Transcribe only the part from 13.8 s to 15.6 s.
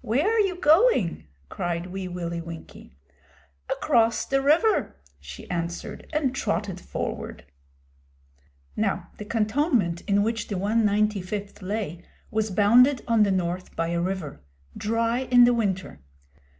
a river dry in the